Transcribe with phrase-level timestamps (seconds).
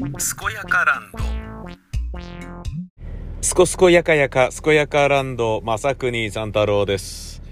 [0.00, 0.08] 健
[0.54, 1.18] やかランド。
[3.42, 7.42] すこすこやかやか、すこやかランド、まさくにさん太郎です。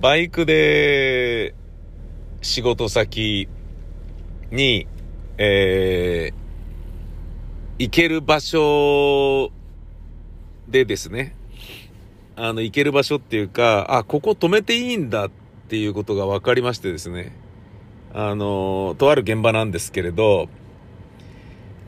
[0.00, 1.54] バイクで、
[2.42, 3.48] 仕事先
[4.50, 4.88] に、
[5.38, 9.52] えー、行ける場所
[10.66, 11.36] でですね、
[12.34, 15.30] あの、行ける場所っていうか、あ、ここ止めていいんだっ
[15.68, 17.36] ていうことが分かりましてですね、
[18.12, 20.48] あの、とある現場なんですけれど、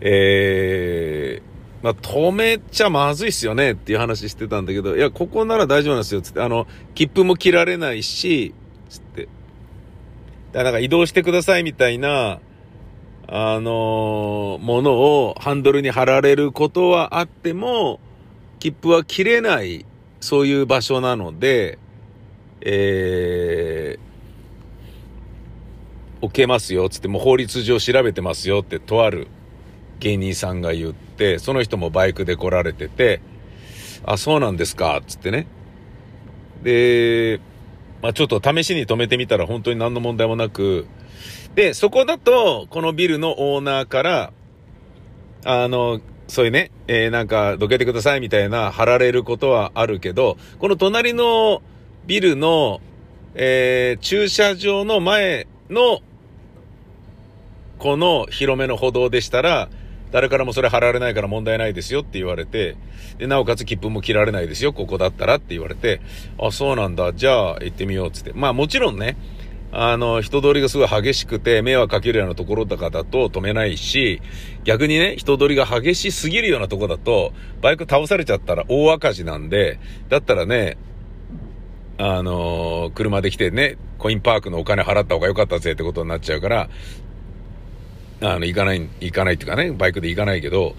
[0.01, 8.55] えー、まあ、止めちゃまずいっすよねっていう話してたんだけど、いや、ここなら大丈夫なんですよ、つって、あの、切符も切られないし、
[8.89, 9.29] つって。
[10.53, 12.41] だから移動してくださいみたいな、
[13.29, 18.01] あのーものをハンドルに貼られることはあっても、
[18.59, 19.84] 切符は切れない、
[20.20, 21.78] そういう場所なので、
[22.61, 29.28] えー、置けますよ、つって、もう法律上調べてますよって、とある
[30.00, 33.20] 芸人さんが言って、その人もバイクで来られてて、
[34.05, 35.47] あ、そうなんですか、つってね。
[36.62, 37.41] で、
[38.03, 40.86] まあちょっと試しに止めてみたら本当に何の問題もなく、
[41.55, 44.33] で、そこだと、このビルのオーナーから、
[45.44, 51.62] あの、そういうね、えーなんか、どけてくださいみたいな貼られることはあるけど、この隣の
[52.06, 52.81] ビルの、
[53.34, 56.00] えー駐車場の前の、
[57.78, 59.69] この広めの歩道でしたら、
[60.12, 62.77] 誰からもそれ貼られないから問題ないですよって言われて、
[63.19, 66.01] で、なおかつ切符も切られないですよ、ここだったらって言われて、
[66.39, 68.33] あ、そうなんだ、じゃあ行ってみようっつって。
[68.34, 69.17] まあもちろんね、
[69.73, 74.23] あの、人通りがすごい激しくて、迷惑かけるようなところとかだと止めないし、
[74.65, 80.79] 逆にね、人通りが激しすぎるようなとこだと、バイク倒されちゃったら大赤字なんで、だったらね、
[81.99, 86.69] あのー車で来てね、コインパークのお金払った方が良かったぜってことになっちゃうから、
[88.20, 90.75] あの、行かない、行かないっていうかね、バイクで行かないけど、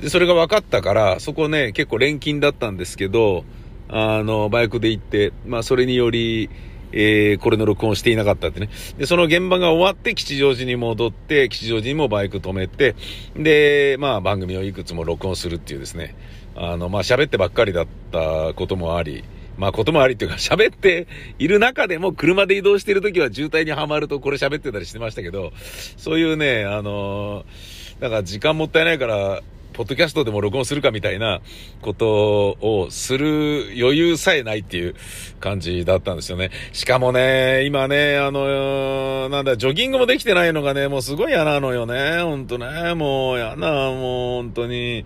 [0.00, 3.44] で、それが分かったから、そこね、結構錬金だったんですけど、
[3.88, 6.50] あの、バイクで行って、まあ、それにより、
[6.96, 8.68] えー、これの録音していなかったってね。
[8.96, 12.94] で、その現場が終わって吉祥寺に戻って、吉祥寺にもバイク止めて、
[13.36, 16.14] で、まあ番組をいくつも録音するっていうですね。
[16.54, 19.24] あの、まあ喋ってばっかりだったこともあり、
[19.56, 21.06] まあこともありっていうか喋って
[21.38, 25.52] いる中でも車で移動している時は渋滞にはまるとこれ喋ってたりしてましたけど、
[25.96, 29.40] そういうね、あのーなんか時間もったいないから、
[29.72, 31.40] ポッドキャストでも録音するかみたいな
[31.82, 34.94] ことをする余裕さえないっていう
[35.40, 36.50] 感じだったんですよね。
[36.72, 42.22] しかもね、今ね、あの、なんだ、ジョギングもできてないのがね、もうすごい嫌なのよね。
[42.22, 45.04] ほんとね、もう嫌な、もう本当に。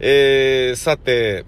[0.00, 1.44] えー、さて、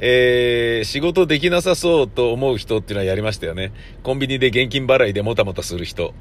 [0.00, 3.72] えー、仕事できなさそうと思う人っていうのはやりましたよね。
[4.02, 6.14] コンビニで現金払いでもたもたする人。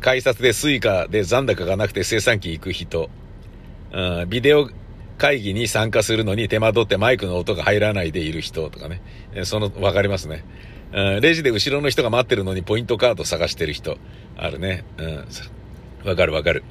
[0.00, 3.10] 改札でスイカで残高がなくて精算機行く人。
[3.92, 4.70] うん、ビデオ
[5.18, 9.02] 会議に参加するのに手間取ってマイクの音が入らないでいる人とかね。
[9.44, 10.44] その、わかりますね。
[10.92, 13.98] うん、レジで後ろの人が待ってるのにポイントカード探してる人。
[14.36, 14.84] あるね。
[14.96, 16.64] うん、わかるわかる。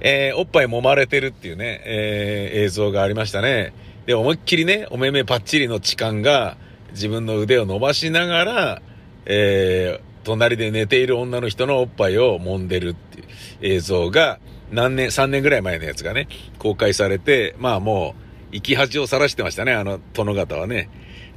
[0.00, 3.72] えーおっぱい揉まれてるっていうね、えー映像がありましたね。
[4.06, 6.56] で、思いっきりね、お目目パッチリの痴漢が
[6.92, 8.82] 自分の腕を伸ばしながら、
[9.26, 13.26] えー隣で寝ている女の人のおっぱいを揉んでるっていう
[13.74, 14.38] 映像が、
[14.70, 16.28] 何年、3年ぐらい前のやつがね、
[16.60, 18.14] 公開されて、まあも
[18.52, 20.88] う、生き恥をさらしてましたね、あの、殿方はね。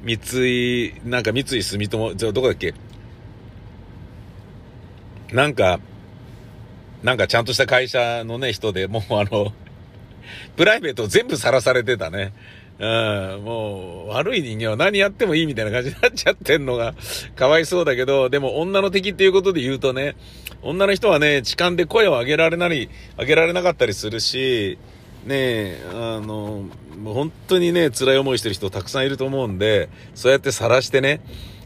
[0.03, 2.75] 三井、なんか三井住友、じゃどこだっけ？
[5.33, 5.79] なんか、
[7.01, 9.51] なんかちゃんとした会社のね、人でもうあの、
[10.55, 12.33] プライベート全部さらされてたね。
[12.77, 16.93] うん、もう、悪い人間は何やってもいいみたいな感じになっちゃってんのが、
[17.35, 20.15] かわいそうだけど、でも女の敵っていうことで言うとね、
[20.61, 24.77] 女の人はね、痴漢で声を上げられなり、上げられなかったりするし、
[25.25, 26.65] ねえ、あの、
[26.97, 31.21] もう本当にね、辛い思いしてる人たくさんいると思うんで、そうやって晒してね、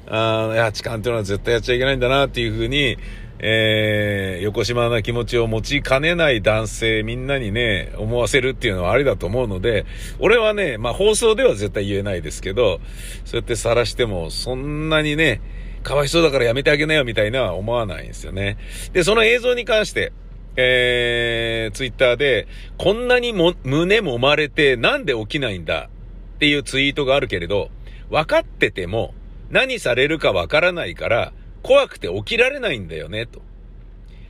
[0.07, 2.97] あーいや、痴漢っていうのは絶対やっちゃいけないんだなっていうふうに、
[3.41, 9.86] えー、横島な気持ちを持ちかねない男性みんなにね、思わせるっていうのはありだと思うので、
[10.19, 12.81] 俺はね、まあ放送では絶対言えないですけど、
[13.25, 15.41] そうやって晒してもそんなにね、
[15.83, 18.57] かわいそうだからやめてあげなよみたいなは思わないんですよね。
[18.91, 20.12] で、その映像に関して、
[20.57, 22.47] えー、ツイッターで、
[22.77, 25.89] こんなにも胸揉まれてなんで起きないんだ？
[26.36, 27.69] っていうツイートがあるけれど、
[28.09, 29.13] 分かってても
[29.50, 31.31] 何されるか分からないから
[31.63, 33.41] 怖くて起きられないんだよね、と。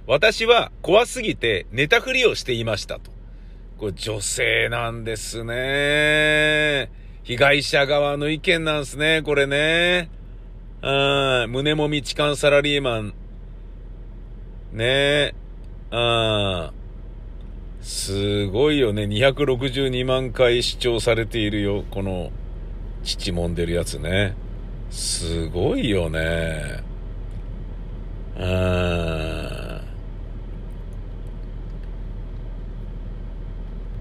[0.07, 3.11] 私は怖すぎて寝たふりをしていましたと。
[3.77, 6.89] これ女性なんですね。
[7.23, 10.09] 被害者側の意見なんですね、これね。
[10.81, 13.13] うん、胸もみ痴漢サラリーマン。
[14.73, 15.33] ねえ。
[15.91, 16.71] うん。
[17.81, 19.03] すごいよね。
[19.03, 21.83] 262万回視聴されているよ。
[21.91, 22.31] この、
[23.03, 24.35] 父もんでるやつね。
[24.89, 26.88] すごいよね。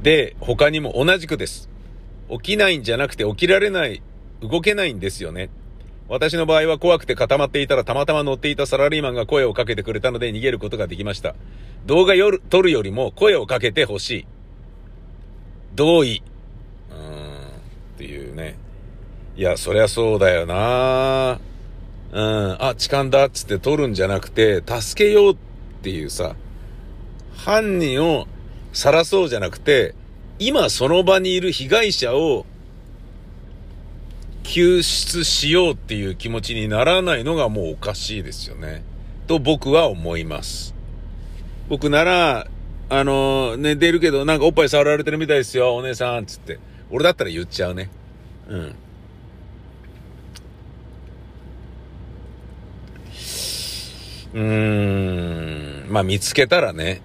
[0.02, 1.68] で、他にも同じくです。
[2.30, 4.02] 起きないんじゃなくて起きられない、
[4.40, 5.50] 動けないんですよね。
[6.08, 11.34] 私の場合は怖くて固まっていたらたまたま乗っていたサラリーマンが声をかけてくれたので逃げることができました。
[11.84, 14.26] 動画よ撮るよりも声をかけてほしい。
[15.74, 16.22] 同意。
[16.90, 17.38] うーん。
[17.38, 18.56] っていうね。
[19.36, 21.40] いや、そりゃそうだよな
[22.12, 22.56] うん。
[22.62, 25.36] あ、痴漢だっつって撮るんじゃなくて、助けようっ
[25.82, 26.36] ていうさ、
[27.36, 28.26] 犯人を
[28.72, 29.94] 晒そうじゃなくて、
[30.38, 32.46] 今その場にいる被害者を
[34.42, 38.82] 救出しようっていう気持ちにならないのがもうおかしいですよね。
[39.26, 40.74] と僕は思います。
[41.68, 42.46] 僕なら、
[42.90, 46.58] あの寝てるけどなんかおっぱい触られてるみたいですよ、お姉さん、つって。
[46.90, 47.90] 俺だったら言っちゃうね。
[48.48, 48.74] うん。
[54.34, 55.92] うーん。
[55.92, 57.00] まあ見つけたらね、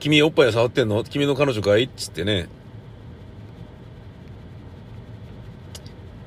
[0.00, 1.04] 君おっぱい触ってんの？
[1.04, 1.84] 君の彼女かい？
[1.84, 2.48] っつってね。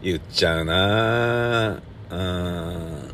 [0.02, 1.82] 言っちゃうな
[2.12, 3.12] うん。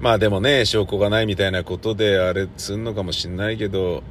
[0.00, 4.02] まあでもね、証拠がないみたいなことであれすんのかもしんないけど、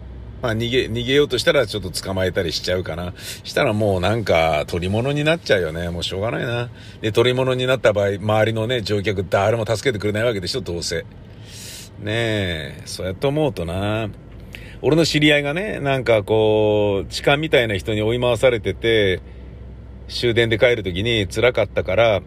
[0.42, 3.14] まあ逃げ、逃げようとしたらちょっと捕まえたりしちゃうかな。
[3.44, 5.90] したらもうなんか取り物になっちゃうよね。
[5.90, 6.70] もうしょうがないな。
[7.02, 11.06] で、取り物になった場合、周りのね、乗客誰も助けてくれないわけでしょ、どうせ。
[12.00, 14.10] ねえ、そうやって思うとな。
[14.82, 19.22] 俺の知り合いがね、なんかこう、痴漢みたいな人に追い回されてて、
[20.08, 22.22] 終電で帰るときに辛かったから、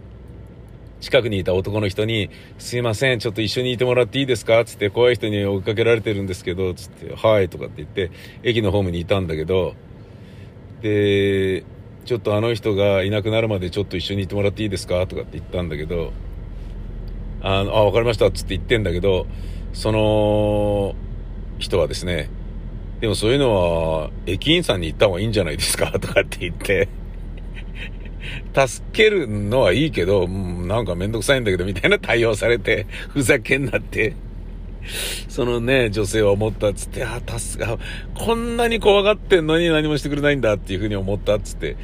[1.05, 4.65] 近くにいた男の人に、すいません、ちょっと一緒にいてもらっていいですか？
[4.65, 8.11] つって、怖い人に追いかけられてるんですけど、つって、はい、とかって言って、
[8.43, 9.75] 駅のホームにいたんだけど、
[10.81, 11.62] で、
[12.06, 15.06] ちょっとあの人がいなくなるまでちょっと一緒にいてもらっていいですか？
[15.06, 16.15] とかって言ったんだけど、
[17.43, 19.27] あの、あ、わかりました、つって言ってんだけど、
[19.75, 20.95] その
[21.59, 22.31] 人はですね、
[23.01, 25.93] でもそういうのは、駅員さんに言った方がいいんじゃないですか？
[25.99, 26.89] とかって言って、
[28.55, 34.15] 助けるのはいいけど、なんかめんどくさいんだけど、みたいな対応されて、 ふざけんなって、
[35.29, 37.79] そのね、女性は思ったっつって、あ、助か、
[38.15, 41.76] こんなに怖がってんのに何もしてくれないんだっていうふうに思ったっつって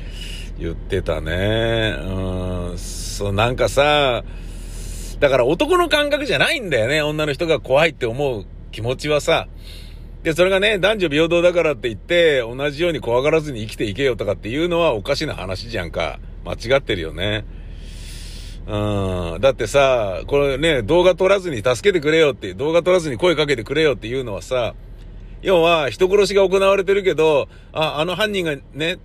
[0.59, 1.97] 言ってたね。
[1.99, 4.23] うん、そう、なんかさ、
[5.19, 7.03] だから男の感覚じゃないんだよね。
[7.03, 9.49] 女の人が怖いって思う気持ちはさ。
[10.23, 16.21] で、それがね、男女平等だからって言って、同じように怖がらずに生きていけよとかっていうのはおかしな話じゃんか。
[16.45, 17.45] 間違ってるよね。
[18.67, 19.41] うん。
[19.41, 24.75] だってさ、これね、動画撮らずに助けてくれよって、動画撮らずに声かけてくれよっていうのはさ、
[25.43, 28.99] 要は人殺しが行われてるけど、あ、あの犯人がね、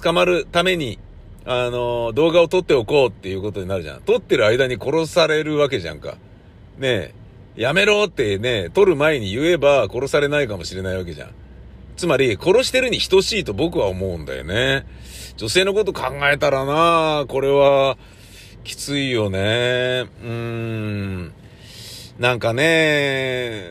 [0.00, 0.98] 捕まるために、
[1.44, 4.02] あの、動画を撮っておこうっていうことになるじゃん。
[4.02, 6.18] 撮ってる間に殺されるわけじゃんか。
[6.76, 7.14] ねえ、
[7.56, 11.30] やめろってね、撮る前に言えば殺されないかもしれないわけじゃん。
[11.96, 14.86] つまり、殺してるに等しいと僕は思うんだよね。
[15.38, 17.96] 女性のこと考えたらなこれは、
[18.64, 20.08] きついよね。
[20.20, 21.32] うーん。
[22.18, 23.70] なんかね、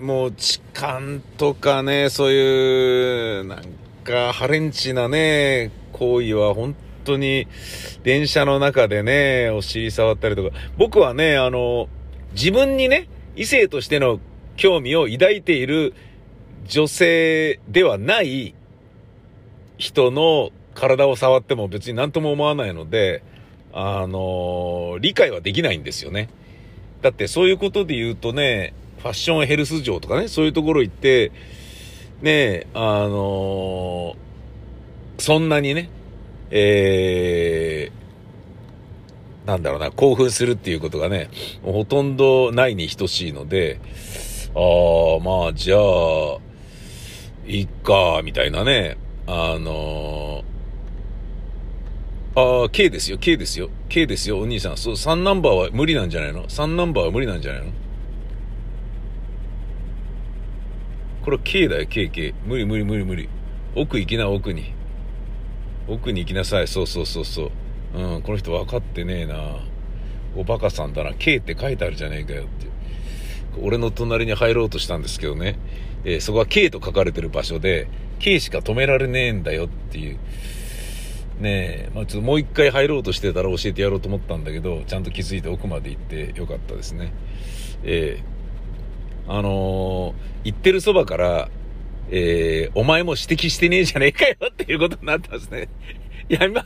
[0.00, 3.62] もう痴漢とかね、そういう、なん
[4.02, 7.46] か、ハレンチなね、行為は本当に、
[8.02, 10.56] 電車の中でね、お尻触ったりとか。
[10.76, 11.88] 僕はね、あの、
[12.32, 14.18] 自分にね、異性としての
[14.56, 15.94] 興味を抱いている
[16.66, 18.56] 女性ではない
[19.78, 23.24] 人の体を触っても別に何とも思わないので、
[23.72, 26.28] あの理解はできないんですよね。
[27.02, 31.32] だってそういうことで言うとね、ファッションヘルス場とかね、そういうところ行って、
[32.22, 34.16] ね、あの
[35.18, 35.90] そんなにね、
[36.50, 41.30] えー、なんだろうな、興奮するっていうことがね、
[41.62, 43.80] ほとんどないに等しいので、
[44.54, 46.38] ああ、まあ、じゃあ、
[47.46, 50.35] いっか、みたいなね、あの
[52.38, 54.76] ああ、K ですよ、K ですよ、K ですよ、お兄さん。
[54.76, 57.72] そう、3ナンバーは無理なんじゃないの ?3 ナンバーは無理なんじゃないの？
[61.24, 62.34] これ K だよ、K、K。
[62.44, 63.30] 無理無理無理無理。
[63.74, 64.74] 奥行きな、奥に。
[65.88, 66.68] 奥に行きなさい。
[66.68, 67.50] そうそうそうそ
[67.94, 67.98] う。
[67.98, 69.56] うん、この人分かってねえな。
[70.36, 71.14] おバカさんだな。
[71.14, 72.66] K って書いてあるじゃねえかよって。
[73.62, 75.58] 俺の隣に入ろうとしたんですけどね。
[76.04, 77.88] えーそこは K と書かれてる場所で、
[78.18, 80.18] K しか止められねえんだよっていう。
[81.40, 87.12] ねえ、まあ、ちょっともう一回入ろうとしてたら教えてやろうと思ったんだけど、ちゃんと気づいて奥まで行ってよかったですね。
[87.84, 88.36] ええ
[89.28, 90.14] あのー、
[90.44, 91.48] 行ってるそばから、
[92.10, 95.68] えー、お前も指摘してねえじゃねえかよっていうことになったんですね。
[96.28, 96.62] いや、今、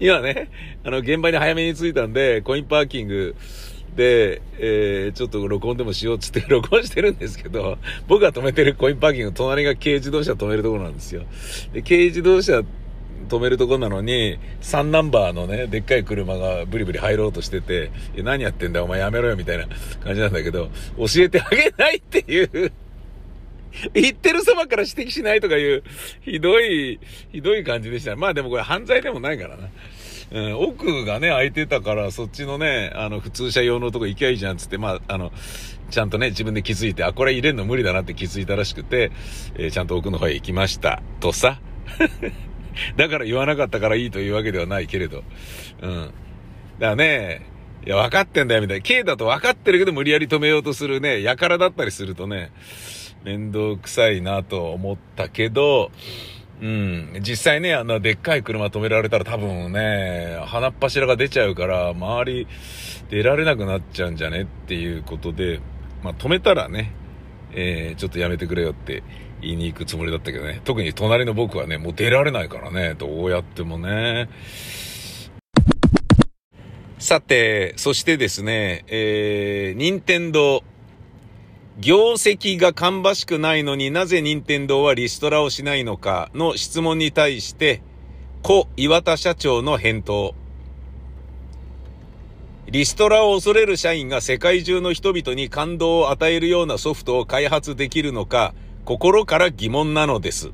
[0.00, 0.50] 今ね、
[0.84, 3.36] あの、現場に早めに着いたんで、コインパーキング
[3.96, 11.24] で、えー、ちょっと録音でもしようっつって 録音してるんですけど、僕が止めてるコインパーキング、隣が軽自動車止めるところなんですよ。
[11.72, 12.62] で、軽自動車
[13.24, 19.66] 止めるとこなのに、3ナンバーのね、でっかい車がブリブリ入ろうとしてて、何やってんだお前やめろよみたいな
[20.02, 22.72] 感じなんだけど、教えてあげないっていう
[23.92, 25.82] 言ってるそばから指摘しないとかいう、
[26.22, 27.00] ひどい、
[27.32, 28.16] ひどい感じでした。
[28.16, 29.68] まあでもこれ犯罪でもないからな。
[30.32, 35.32] うん、奥がね、空いてたから、そっちのね、あの、普通車用のとこ行きゃいいじゃんつって、まあ、あの、
[35.90, 39.12] ちゃんとね、自分で気づいて、あ、これ入れんの無理だなって気づいたらしくて、
[39.54, 41.02] えー、ちゃんと奥の方へ行きました。
[41.20, 41.60] とさ。
[42.96, 45.24] だから言わなかったからいいというわけではないけれど。
[45.82, 45.90] うん。
[46.00, 46.12] だか
[46.78, 47.46] らね、
[47.86, 48.82] いや、分かってんだよ、みたいな。
[48.82, 52.50] K だと分かってるけど無理やり止めようとするね、やからだったりするとね、
[53.24, 55.90] 面倒くさいなと思ったけど、
[56.60, 57.18] うん。
[57.20, 62.46] 実際ね、あの、でっかい車止められたら多分ね、鼻っ柱が出ちゃうから、周り
[63.10, 65.60] 出られなくなっちゃうんじゃねっていうことで、
[66.02, 66.92] まあ、止めたらね、
[67.52, 69.02] えー、ちょっとやめてくれよって
[69.44, 70.60] 言いに行くつもりだったけどね。
[70.64, 74.28] 特に隣の僕はね、もう出られないからね、どうやってもね。
[76.98, 80.62] さて、そしてですね、えー、任天堂
[81.78, 87.82] 業績が芳しくないのになぜ任天堂はリストラをしないのかの質問に対して、
[88.42, 90.34] 故岩田社長の返答。
[92.70, 100.50] リストラを恐れる社員が世界中の人々に感動を与えるようなソフトを開発できるのか、心から疑問なのです。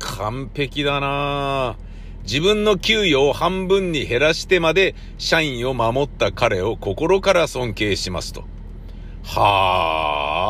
[0.00, 1.76] 完璧だな
[2.24, 8.44] 自分の給与を半分に減らしてまで社員を守った彼を心から尊敬しますと。
[9.22, 10.42] は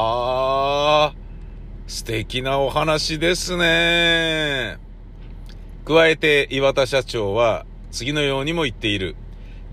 [1.12, 1.14] あ、
[1.86, 4.78] 素敵なお話ですね。
[5.84, 9.14] 加えて岩田社長は次のようにも言っている。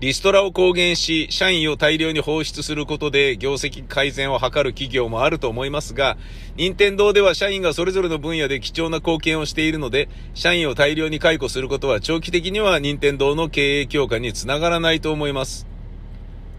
[0.02, 6.16] リストラを公言し、社員を大量に放出することで業績改善を図る企業もあると思いますが、
[6.56, 15.68] 任天堂では社員がそれぞれの分野で貴重な貢献をしているので、社員を大量に解雇することは長期的には任天堂の経営強化につながらないと思います。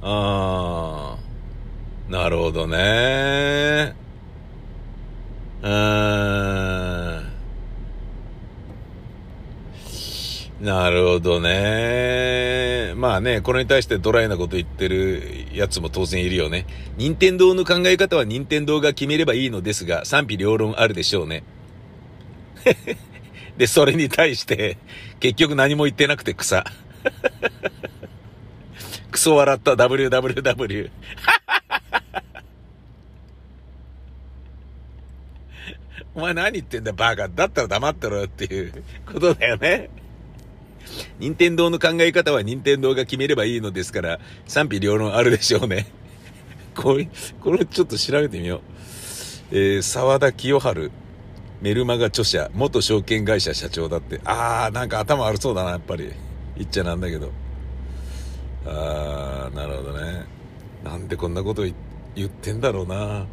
[0.02, 2.12] あー。
[2.14, 3.94] なるほどね。
[5.64, 7.34] うーん。
[10.62, 12.53] なるほどね。
[12.96, 16.66] まあね、これに対してドライなこと言ってるやつも当然いるよね。
[16.98, 21.44] 任天堂の考え方は任天堂が決めればいいのですが、賛否両論あるでしょうね。
[23.58, 24.78] で、それに対して、
[25.20, 26.66] 結局何も言ってなくて草。
[29.12, 30.90] クソ笑った WWW。
[36.16, 37.28] お前何言ってんだバカ。
[37.28, 39.90] だったら黙ってろよっていうことだよね。
[41.20, 45.88] 任天堂の考え方は任天堂が決めればいいのですから、賛否両論あるでしょうね。
[46.76, 47.10] これ、
[47.42, 48.62] これちょっと調べてみよう。
[49.52, 50.92] えー、沢田清春、
[51.62, 54.20] メルマガ著者、元証券会社社長だって。
[54.26, 56.12] あー、なんか頭悪そうだな、やっぱり。
[56.58, 57.32] 言っちゃなんだけど。
[58.66, 60.26] あー、なるほどね。
[60.84, 61.64] なんでこんなこと
[62.16, 63.26] 言ってんだろうな。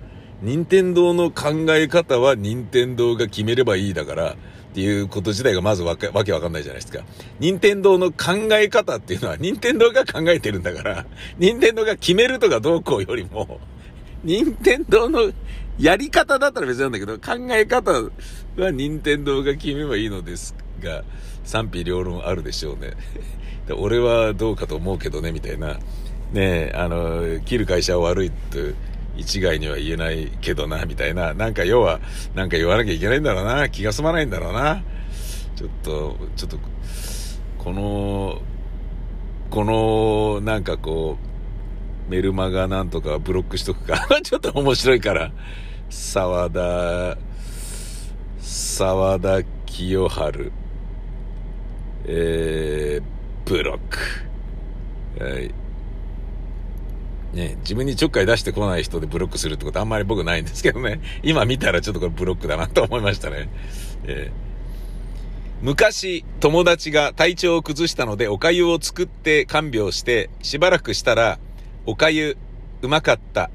[0.42, 4.36] 任天堂の考え方は任天堂が決めればいいだから、
[4.70, 7.02] っていうこと自体がまずわけわけわかんないじゃないですか。
[7.40, 11.06] 任天堂の考え方っていうのは任天堂が考えてるんだから、
[11.38, 13.58] 任天堂が決めるとかどうこうよりも、
[14.22, 15.32] 任天堂の
[15.78, 17.90] やり方だったら別なんだけど、考え方
[18.56, 21.02] は任天堂が決めばいいのですが、
[21.42, 22.92] 賛否両論あるでしょうね。
[23.76, 25.78] 俺はどうかと思うけどね、みたいな。
[26.32, 28.74] ねえ、あの、切る会社は悪いって
[29.16, 31.34] 一概には言えないけどな、みたいな。
[31.34, 32.00] なんか要は、
[32.34, 33.68] なんか言わなきゃいけないんだろうな。
[33.68, 34.82] 気が済まないんだろうな。
[35.56, 36.58] ちょっと、ちょっと、
[37.58, 38.40] この、
[39.50, 41.18] この、なんかこ
[42.08, 44.06] う、メルマガなんとかブロックしとくか。
[44.22, 45.32] ちょっと面白いから。
[45.88, 47.18] 沢田、
[48.38, 50.52] 沢田清春、
[52.06, 53.78] えー、ブロッ
[55.18, 55.24] ク。
[55.24, 55.54] はい。
[57.32, 61.00] ね、自分にちょっかい出してこない人でブロックするってことあんまり僕ないんですけどね。
[61.22, 63.48] 今見たらちょっとこれブロックだなと思いましたね。
[64.04, 71.38] えー、昔、友達が体調を崩したのでお粥を作って看病して、しばらくしたら、
[71.86, 72.36] お粥、
[72.82, 73.50] うまかった。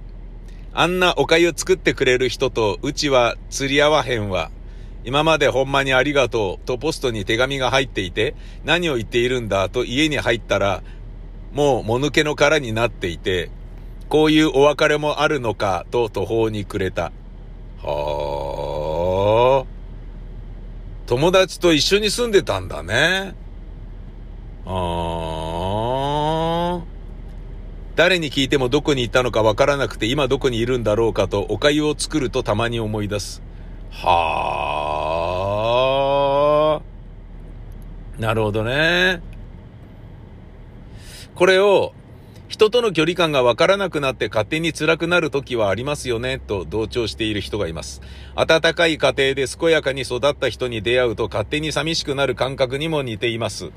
[0.74, 4.52] あんなお粥作ってくれる人と、うちは釣り合わへんわ。
[5.04, 10.82] 今までほんまにありがとうとポストに手紙が入っていて、何を言っているんだと家に入ったら、
[11.54, 13.52] もうもぬけの殻になっていて、
[14.10, 17.12] こういうお別れもあるのか、と途方に暮れた。
[17.82, 19.66] はあ。
[21.08, 23.36] 友達と一緒に住んでたんだね。
[24.66, 26.84] ああ。
[27.96, 33.42] 誰に聞いてもどこにいたのかわからなくて今どこにいるんだろうかとお粥を作るとたまに思い出す。
[33.92, 34.42] は
[36.82, 36.86] あ。
[38.22, 39.22] なるほどね。
[41.36, 41.94] これを
[42.56, 48.02] 人との距離感がわからなくなって勝手に辛くなる時はありますよね、と同調している人がいます。
[48.34, 53.72] 温かい家庭で健やかに育った人に出会うと勝手に寂しくなる感覚にも似ています。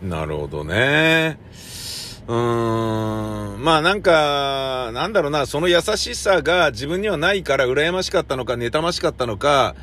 [0.00, 1.40] なるほどね。
[2.28, 3.64] うーん。
[3.64, 9.74] まあなんか、なんだろうな、その優しさが自分にはないから羨ましかったのか、妬ましかったのか、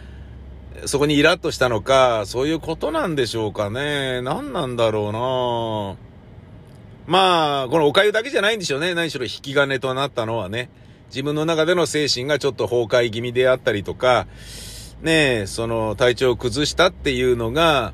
[0.86, 4.22] そこにイラッとしたのか、そういうことなんでしょうかね。
[4.22, 6.08] 何なんだろうな
[7.08, 8.94] まあ、このお粥だけじゃないんでしょうね。
[8.94, 10.70] 何しろ引き金となったのはね。
[11.08, 14.28] 自分の中での精神がちょっと崩壊気味であったりとか、
[15.02, 17.94] ねえ、その体調を崩したっていうのが、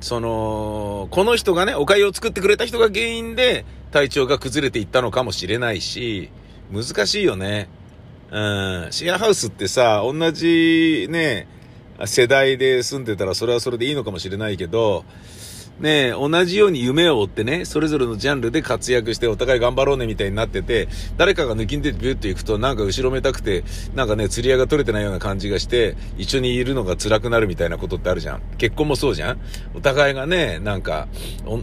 [0.00, 6.30] その、この人がね、お粥を作ってくれた人が原因で体調が崩れていったのかもしれないし、
[6.72, 7.68] 難しいよね。
[8.30, 8.38] う
[8.88, 11.48] ん、シェアハウスってさ、同じね、
[12.06, 15.04] 世代で住んでたらそれはそれでいいのかもしれないけど、
[15.80, 23.64] ね同じように夢を追ってね、それぞれのジャンルで活躍してお互い頑張ろうねみたいになってて、誰かが抜きんでビュッと行くとなんか後ろめたくて、
[23.94, 28.42] なんかね、釣り合いが取れてないような感じがして、一緒にいるのが辛くなるみたいなことってあるじゃん。
[28.58, 29.40] 結婚もそうじゃん。
[29.74, 31.08] お互いがね、なんか、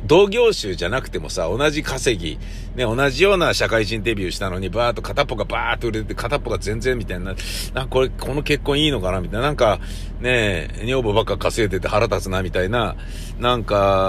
[0.06, 2.38] 同業種じゃなくてもさ、同じ稼ぎ、
[2.76, 7.36] ね、同じような社会人デビューしたのに、バーっと片っぽがバーっと売れて、片っぽが全然みたいな、
[7.74, 9.80] なこれ、この結婚いいのかなみたいな、なんか、
[10.20, 12.96] ね、女房ばっか稼いでて腹立つなみたいな、
[13.40, 14.01] なんか、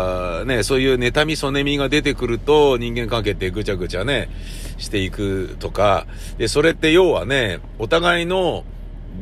[0.46, 4.28] ね、そういう妬み、そねみが出てくると、人間関係ってぐちゃぐちゃね、
[4.78, 6.06] していくとか、
[6.38, 8.64] で、それって要はね、お互いの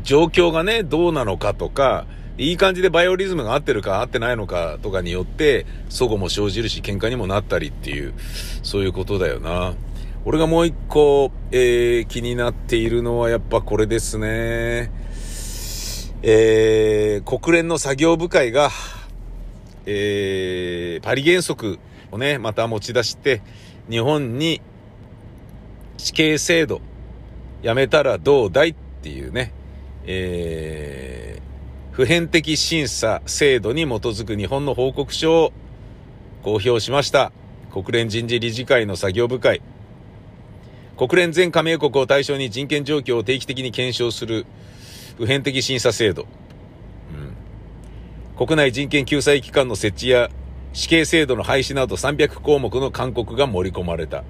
[0.02, 2.06] 状況がね、どうなのかとか、
[2.38, 8.14] いい感じでバイオリズムが合ってるか合ってないのかとかによって、齟齬も生じるし、喧嘩にもなったりっていう、
[8.62, 9.74] そういうことだよな。
[10.24, 14.90] 俺がもう一個、えー、気になっているのはやっぱこれですね。
[16.22, 18.70] えー、国連の作業部会が、
[19.86, 21.78] えー、パリ原則
[22.10, 23.42] をね、また持ち出して、
[23.88, 24.60] 日本に
[25.96, 26.80] 死刑制度
[27.62, 29.52] やめたらどうだいっていうね、
[30.06, 35.52] えー、普遍的審査制度に基づく日本の報告書を
[36.42, 37.32] 公表しました。
[37.70, 39.60] 国連人事理事会の作業部会。
[40.96, 44.44] 国連全加盟国を対象に人権状況を定期的に検証する
[45.16, 46.26] 普遍的審査制度。
[48.40, 50.30] 国内人権救済機関の設置や
[50.72, 54.24] 死刑制度の廃止など300項目の勧告が盛り込まれた。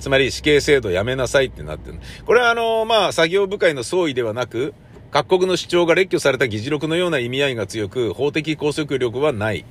[0.00, 2.00] つまり死刑制度やめなさいってなってる。
[2.26, 4.74] これはあの、まあ、作業部会の総意ではなく、
[5.12, 9.64] 各国の主張が列挙された議事録のような意味合いが強く、法的拘束力はない。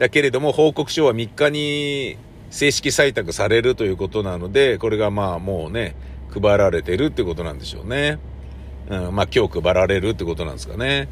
[0.00, 2.16] だけれども、報告書は3日に
[2.50, 5.94] 正式採択されるということなので、これがまあもうね、
[6.34, 8.18] 配られてるってことなんでしょうね。
[8.88, 11.08] うん、まあ今日配られるってことなんですかね。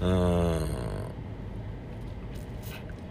[0.00, 0.60] うん。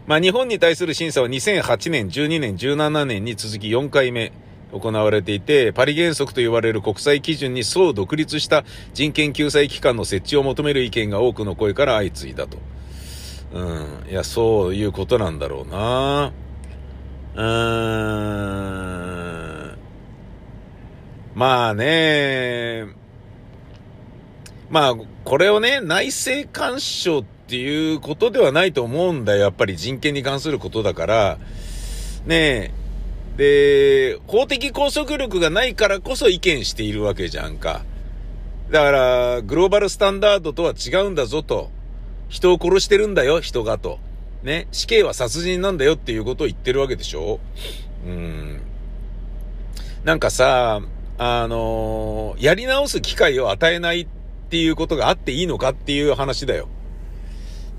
[0.08, 4.32] まあ日本に対する審査は2008年、12年、17年に続き4回目
[4.72, 12.58] 行われていて、パリ原則と言われる国際基準に総独立した人権救済機関の設置を求める意見が多くの声から相次いだと。
[13.54, 14.06] うん。
[14.10, 16.32] いや、そういうことなんだろうな。
[17.36, 17.44] うー
[19.74, 19.78] ん。
[21.36, 22.88] まあね、
[24.70, 29.44] まあ、これをね、内政干渉っていうことではないと思うんだよ。
[29.44, 31.38] やっぱり人権に関することだから。
[32.26, 32.74] ね
[33.38, 34.18] え。
[34.18, 37.84] で、法的拘束力がないからこそ意見しているわけじゃんか。
[38.70, 41.70] だから、グローバルスタンダードとは違うんだぞと。
[42.28, 44.00] 人を殺してるんだよ、人がと。
[44.44, 44.68] ね。
[44.74, 47.40] 死刑は殺人なんだよっていうことを言ってるわけでしょ
[48.06, 48.60] うん。
[50.04, 50.82] なんかさ、
[51.18, 54.08] あのー、やり直す機会を与えないっ
[54.48, 56.70] っていうことがあっていいのかっていう話だよ。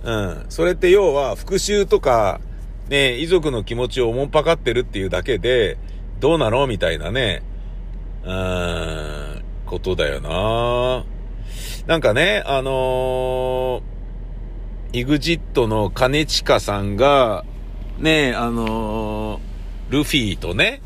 [0.05, 0.47] うん。
[0.51, 2.43] それって要は復讐とか、
[2.91, 5.79] ね、遺族の気持ちをおもんぱかってるっていうだけで、
[6.21, 7.43] どうなのみたいなね、
[8.23, 11.05] うーん、ことだよな
[11.87, 17.47] なんかね、あのー、イグジットの金近さんが、
[17.99, 20.83] ね、あのー、ルフィとね、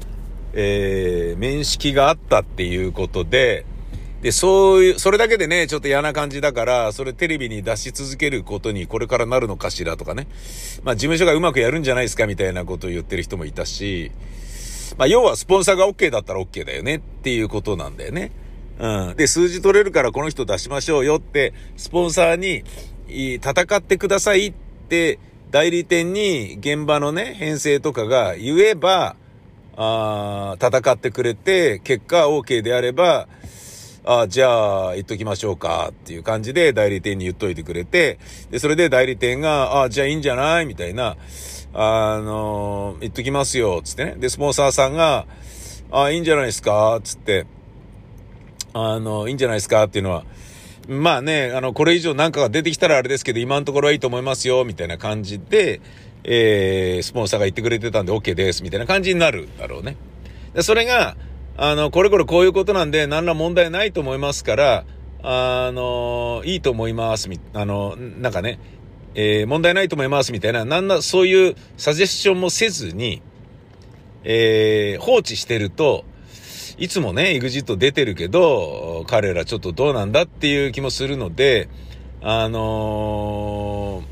[0.52, 3.66] えー、面識があったっていうことで、
[4.22, 10.28] で、そういう、それだけでね、ちょっと嫌な感じだから、それテレビに出し続けることにこれからなるのかしらとかね。
[10.84, 14.12] まあ事務所がうまくやるんじゃないですかみたいなことを言ってる人もいたし、
[14.96, 18.30] まあ要はスポンサーが OK だったら OK だよねっていうことなんだよね。
[18.78, 19.16] うん。
[19.16, 22.62] で、数字取れるからこの人出しましょうよって、スポンサーに
[23.08, 24.54] 戦ってくださいっ
[24.88, 25.18] て、
[25.50, 29.16] 代理店に現場のね、編成とかが言えば、
[29.76, 33.26] あ戦ってくれて、結果 OK であれば、
[34.04, 38.18] あじゃあ、言っときましょうかっていう感じで代理店に言っといてくれて、
[38.50, 41.16] で、それで代理店が、あじゃあいいんじゃないみたいな、
[41.72, 44.16] あの言っときますよ、つってね。
[44.18, 45.26] で、スポンサーさんが、
[45.92, 47.46] あいいんじゃないですかつって、
[48.74, 50.24] あの、いいんじゃないですかっていうのは、
[50.88, 55.80] まあね、あの、これ以上なんかが出てきたらあれですけど、今のところはいいと思いますよ、みたいな感じで、
[56.24, 59.96] えー、スポンサーが言ってくれてたんで OK です、みたいな感じになるだろうね。
[60.54, 61.16] で、それが、
[61.56, 64.84] あの、これこれこういうことなんで、何ら問題ないと思いますから、
[65.22, 68.58] あの、いいと思います、み、あの、なんかね、
[69.14, 73.22] えー、問題ないと思いますみたいな、なんな、そういうサジェッションもせずに、
[74.24, 76.04] えー、放置してると、
[76.78, 81.68] いつもね、EXIT 出てるけど、彼らちょっとどうなんだっていう気もするので、
[82.22, 84.02] あの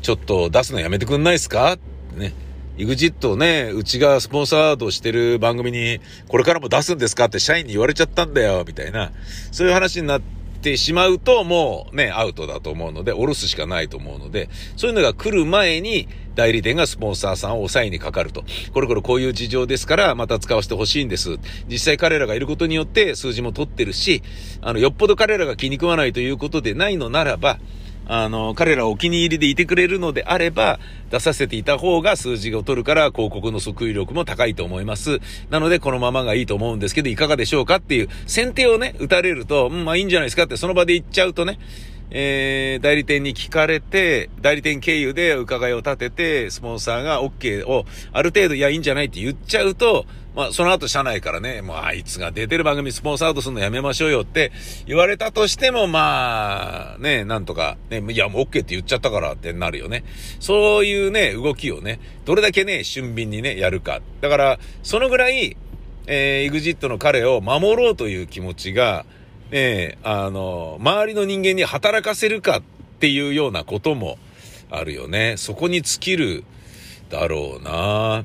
[0.02, 1.78] ちょっと出すのやめてくんないですか？
[2.16, 2.34] ね。
[2.78, 9.12] EXIT をね、うちがスポンサードしてる番組に、これからも出すんですかって社員に言われちゃったんだよ、みたいな、
[9.50, 10.22] そういう話になっ
[10.62, 18.42] てしまうと、もうね、アウトだと思うので、おろすしかないと思うので、そういうのが来る前に、代理店がスポンサーさんを抑えにかかると。
[18.72, 21.38] これこれこういう事情ですから、また使わせてほしいんです。
[21.68, 24.22] 実際彼らがいることによって数字も取ってるし、
[24.62, 27.58] あの、よっぽど彼らが気に食わないということでないのならば、
[28.06, 35.20] あの、彼らお気に入りでいてくれるのであれば、出させていた方が数字を取るから広告の即位力も高いと思います。
[35.50, 41.58] なので、このままがいいと思うんですけど、いかがでしょうかっていう先手をね、打たれると、うん、まあいいんじゃないですかってその場で言っちゃうとね、
[42.14, 54.50] えー、代理店に聞かれて、代理店経由で伺いを立てて、スポンサーが OK をある程度、いや、いいんじゃないって言っちゃうと、まあ、その後社内からね、もうあいつが出てる番組スポンサードするのやめましょうよって
[54.86, 60.04] 言われたとしても、まあ、ね、なんとか、ね、いや、もう OK って言っちゃったからってなるよね。
[60.40, 64.00] そういうね、動きをね、どれだけね、俊敏にね、やるか。
[64.22, 65.56] だから、そのぐらい、
[66.06, 69.04] えー、EXIT の彼を守ろうという気持ちが、
[69.50, 72.62] ね、あの、周りの人間に働かせるかっ
[73.00, 74.18] ていうようなことも
[74.70, 75.34] あるよね。
[75.36, 76.44] そこに尽きる
[77.10, 78.24] だろうな。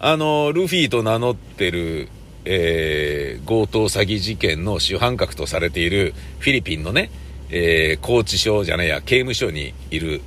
[0.00, 2.08] あの、ルフィと名乗ってる、
[2.44, 7.10] えー、強盗詐欺事件の主犯格とされているフィリピンのね、
[7.50, 10.20] えー、拘置所じゃないや、刑務所にいる、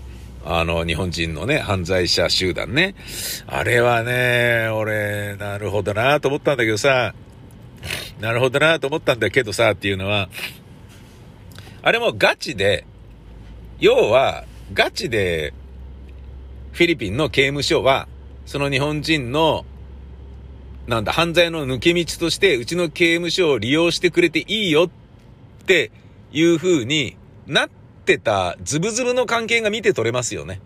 [0.44, 2.96] あの、日本人のね、犯罪者集団ね。
[3.48, 7.14] あれはね、俺、なるほどなと思ったんだけどさ、
[8.20, 10.28] なるほどなと思ったんだけどさ、っていうのは、
[11.82, 12.86] あれもガチで、
[13.80, 15.54] 要は、ガチで、
[16.74, 18.10] フィリピンの刑務所は、
[18.52, 19.66] その日本人の、
[20.86, 25.90] なんだ、犯罪の抜け道として、うちの刑務所を利用してくれていいよって
[26.34, 27.16] いう風に
[27.48, 27.70] なっ
[28.04, 30.60] てたズブズブの関係が見て取れますよね。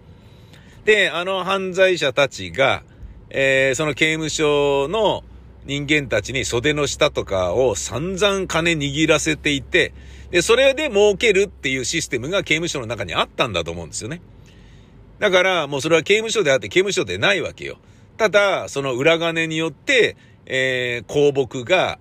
[0.85, 2.81] で、あの犯罪者たちが、
[3.29, 5.23] えー、その刑務所の
[5.65, 9.93] 人間たちに袖の下とかを散々金握らせていて、
[10.31, 14.21] で、それで儲けるっていうシステムが刑務所の中にあったんだと思うんですよね。
[15.19, 17.77] だから、もうそれは刑務所であって刑務所でないわけよ。
[18.17, 21.99] ただ、その裏金によって、えー、公木が、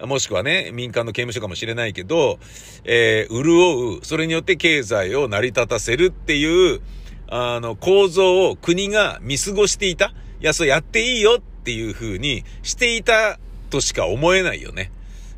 [0.00, 2.38] もしくはね、民間の刑務所かもしれないけど、
[2.84, 6.80] えー、潤う、それによって経済を成り立たせるっていう、
[7.28, 10.12] あの、構造を国が見過ごしていた。
[10.40, 13.38] いや、そうやっていいよっていう風にしていた
[13.70, 14.92] としか思えないよね。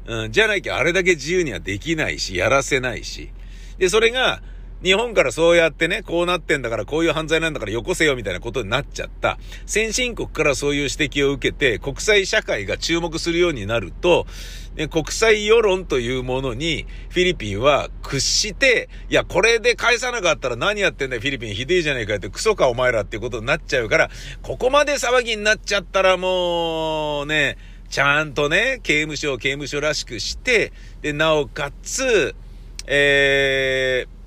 [0.07, 3.31] うん、じゃなきゃあれだけ自由にはできないし、やらせないし。
[3.79, 4.43] で、それが、
[4.83, 9.39] 日本からそうやってね、こうなってんだからこういう犯罪なんだからよこせよみたいなことになっちゃった。
[9.67, 14.27] 先進国からそういう指摘を受けて国際社会が注目するようになると、
[14.77, 24.11] ね、国際世論というものにフィリピンは屈して、いや、これで返さなかったら何やってんだよ、フィリピンひでえじゃねえかってクソかお前らっていうことになっちゃうから、
[24.43, 27.59] ここまで騒ぎになっちゃったらもうね、
[27.91, 32.35] ちゃんとね、刑務所を刑務所らしくして、で、なおかつ、
[32.87, 34.20] えー、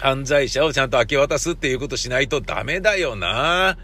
[0.00, 3.76] 犯罪者をちゃんと明け渡すっていうことしないとダメだよなっ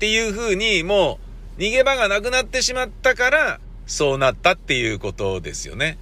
[0.00, 1.20] ていうふうにも
[1.56, 5.96] う逃げ場がなくなってしまったからそうなったっていうことですよね。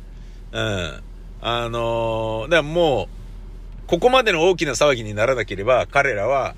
[0.53, 1.03] うん。
[1.43, 3.09] あのー、だからも
[3.85, 6.55] うここまでの大きな騒ぎにならなければ彼らは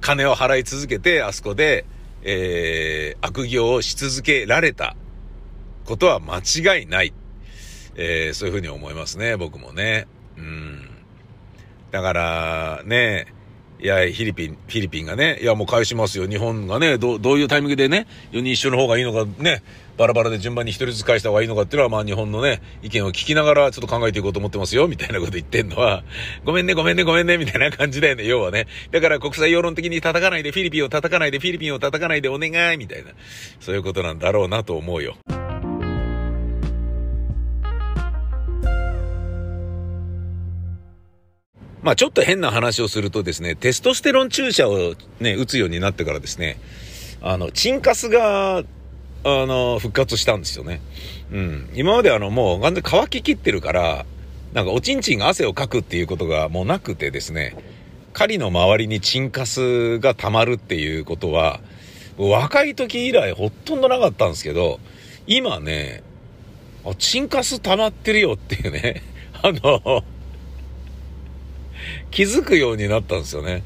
[0.00, 1.84] 金を払い続けてあそこで、
[2.22, 4.96] えー、悪行をし続けられた
[5.84, 7.14] ことは間違いない。
[7.94, 10.08] えー、そういうふうに思いますね、僕もね。
[10.36, 10.85] うん。
[11.90, 13.26] だから、ね、
[13.78, 16.26] いや、フィリピン、フィリピンがね、いや、もう返しますよ。
[16.26, 19.62] 日本がね、どどういうタイミングでね、4人一緒の方がいいのかね、
[19.98, 26.04] バラバラで順番に一人ずつ返した方がいいのかっていうのは、まあ日本のね、意見を聞きながらちょっと考えていこうと思ってますよ、みたいなこと言ってんのは、
[26.44, 28.66] ごめんね、ごめんね、ごめんね、みたいな感じだよね、要はね。
[28.92, 33.10] だから国際世論的に叩かないで、フィリピンを叩かないで、フィリピンを叩かないでお願い、みたいな。
[33.60, 35.16] そういうことなんだろうなと思うよ。
[41.86, 46.58] まあちょっと変な話をするとですね、テストステロン注射をね、打つようになってからですね、
[47.22, 48.64] あの、チンカスが、あ
[49.22, 50.80] の、復活したんですよね。
[51.30, 51.70] うん。
[51.74, 54.04] 今まであの、もう完全に乾ききってるから、
[54.52, 57.54] なんかおちんちんが汗をかくっていうことがもうなくてですね、
[58.12, 61.60] 狩りの周りにチンカスが溜まるっていうことは、
[62.18, 64.80] 若い時以来ほとんどなかったんですけど、
[65.28, 66.02] 今ね、
[66.84, 69.02] あ、チンカス溜まってるよっていうね、
[69.40, 70.02] あの、
[72.10, 73.62] 気づくようになったんですよね。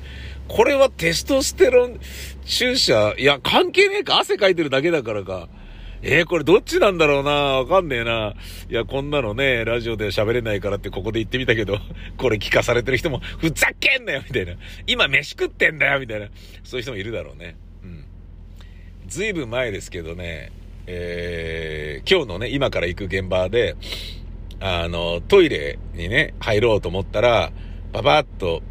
[0.48, 2.00] これはテストステロン
[2.44, 4.18] 注射、いや、関係ねえか？
[4.18, 5.48] 汗かいてるだけだからか。
[6.02, 7.30] えー、これどっちなんだろうな？
[7.30, 8.34] わかんねえな。
[8.70, 11.78] いや、こんなのね、ラジオで喋れないからってここで言ってみたけど、
[12.16, 14.54] これ聞かされてる人も、ふざけんなよみたいな。
[14.86, 16.28] 今飯食ってんだよみたいな。
[16.64, 17.56] そういう人もいるだろうね。
[17.84, 18.04] うん。
[19.06, 20.50] ずいぶん前ですけどね、
[20.86, 23.76] えー、今日のね、今から行く現場で、
[24.58, 27.52] あの、トイレにね、入ろうと思ったら、
[27.92, 28.62] ババッと、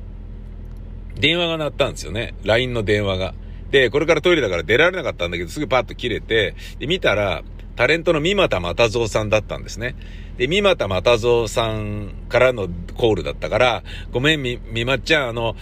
[1.15, 2.33] 電話が鳴ったんですよね。
[2.43, 3.33] LINE の電話が。
[3.71, 7.43] で、これからトイレだから出られなかったんだけど、すぐパッと切れて、で、見たら、
[7.75, 9.95] タレントの三股又蔵さんだったんですね。
[10.37, 15.55] で、三股又蔵さんからのコールだったから、ごめん、み、みまちゃん、あの、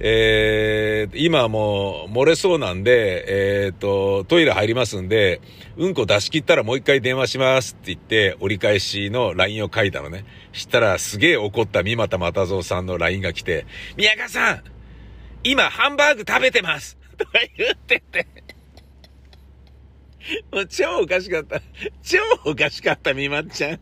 [0.00, 5.40] えー、今もう漏れそうなんで、えー、と、トイレ入りますんで、
[5.76, 10.24] うんこ出し切ったらもう一回電話しますって言って、折り返しの LINE を書いたのね。
[10.52, 14.62] したらすげえ怒った三股又蔵さんの LINE が来て、宮川さん
[15.44, 18.26] 今ハンバーグ食べてますとか言ってて
[20.52, 21.60] もう超おかしかった。
[22.02, 23.80] 超おかしかった、みまっちゃん。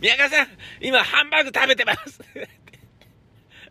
[0.00, 0.48] 宮川さん
[0.80, 2.20] 今ハンバーグ食べてます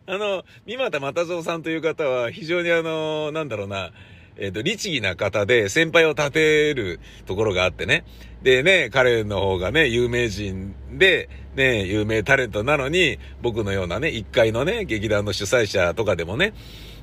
[0.06, 3.90] あの、三股又蔵さんという方は非常にあの、なんだろうな、
[4.36, 8.04] えっ、ー、と、律儀な方で先輩を立てるところがあってね。
[8.42, 16.52] でね、彼の方がね、有名人で、ね、有名タレントなのに、僕のようなね、一階のね、劇団の主催者とかでもね、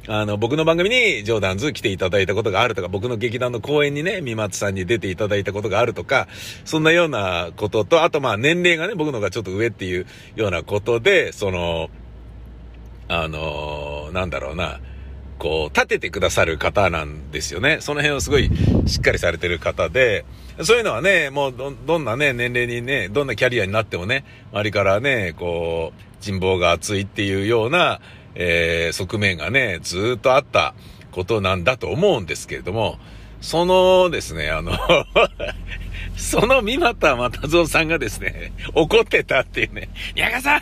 [0.07, 6.27] あの、僕の番組にジョーダンズ来ていただいたことがあるとか、僕の劇団の公演にね、三松さんに出ていただいたことがあるとか、
[6.65, 11.89] そんなようなことと、あとまあ年齢がね、僕のがちょっと上っていうようなことで、その、
[13.13, 14.79] あのー、なんだろうな、
[15.37, 17.79] こう、立ててくださる方なんですよね。
[17.81, 18.49] その辺をすごい
[18.87, 20.23] しっかりされてる方で、
[20.61, 27.99] そういうのはね、もうど、どんなね、年齢にね、どんなキャリアになってもね、周りからね、こう、人望が厚いっていうような、
[28.35, 30.73] えー、側面がね、ずっとあった
[31.11, 32.97] ことなんだと思うんですけれども、
[33.41, 34.71] そのですね、あの
[36.15, 40.61] その三股又蔵さんがですね、怒ってたっていうね、矢賀さん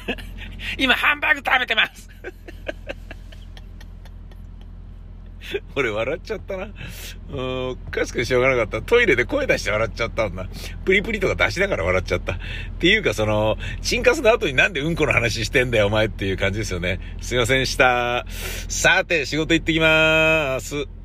[0.78, 2.10] 今ハンバーグ食べてます
[5.76, 6.67] 俺笑っちゃったな。
[7.32, 8.82] うん、かしくてしょうがなかった。
[8.82, 10.48] トイレで声出して笑っちゃったんだ。
[10.86, 12.34] プリプリとか出しながら笑っちゃった。
[12.34, 12.38] っ
[12.80, 17.00] ていうかその、チンカスの後になんでうんこの話してんだよお前っていう感じですよね。
[17.22, 18.26] すいませんでした。
[18.67, 20.98] さて、仕事行ってきまーす。